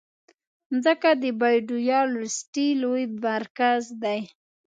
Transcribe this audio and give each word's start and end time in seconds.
مځکه 0.71 1.11
د 1.21 1.25
بایوډایورسټي 1.39 2.67
لوی 2.81 3.03
مرکز 3.25 3.83
دی. 4.03 4.19